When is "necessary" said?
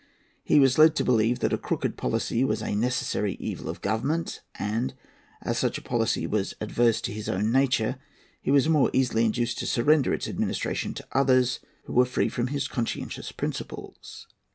2.73-3.33